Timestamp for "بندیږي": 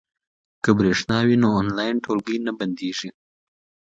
2.59-3.09